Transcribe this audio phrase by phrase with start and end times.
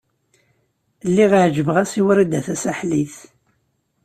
[1.09, 3.15] Lliɣ ɛejbeɣ-as i Wrida Tasaḥlit.